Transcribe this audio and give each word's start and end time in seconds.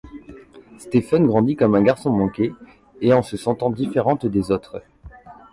Stephen 0.79 1.27
grandit 1.27 1.55
comme 1.55 1.75
un 1.75 1.83
garçon 1.83 2.11
manqué, 2.11 2.55
et 3.01 3.13
en 3.13 3.21
se 3.21 3.37
sentant 3.37 3.69
différente 3.69 4.25
des 4.25 4.49
autres. 4.49 4.81